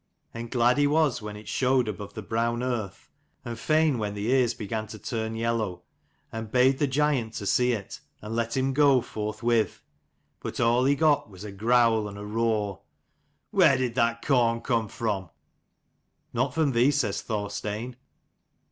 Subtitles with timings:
[0.33, 3.07] And glad he was when it showed above the brown earth,
[3.45, 5.83] and fain when the ears began to turn yellow:
[6.31, 9.83] and bade the giant see to it, and let him go forth with.
[10.39, 12.81] But all he got was a growl and a roar.
[13.51, 15.29] "Where did that corn come from?"
[16.33, 17.95] "Not from thee," says Thorstein.